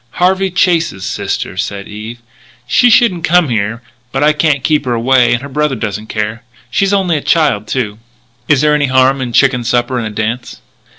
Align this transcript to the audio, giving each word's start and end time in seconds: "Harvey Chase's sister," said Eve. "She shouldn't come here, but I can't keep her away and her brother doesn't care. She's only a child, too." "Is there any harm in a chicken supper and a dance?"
"Harvey 0.13 0.49
Chase's 0.49 1.05
sister," 1.05 1.55
said 1.55 1.87
Eve. 1.87 2.17
"She 2.65 2.89
shouldn't 2.89 3.23
come 3.23 3.49
here, 3.49 3.83
but 4.11 4.23
I 4.23 4.33
can't 4.33 4.63
keep 4.63 4.83
her 4.85 4.95
away 4.95 5.31
and 5.31 5.43
her 5.43 5.47
brother 5.47 5.75
doesn't 5.75 6.07
care. 6.07 6.41
She's 6.71 6.91
only 6.91 7.17
a 7.17 7.21
child, 7.21 7.67
too." 7.67 7.99
"Is 8.47 8.61
there 8.61 8.73
any 8.73 8.87
harm 8.87 9.21
in 9.21 9.29
a 9.29 9.31
chicken 9.31 9.63
supper 9.63 9.99
and 9.99 10.07
a 10.07 10.09
dance?" 10.09 10.59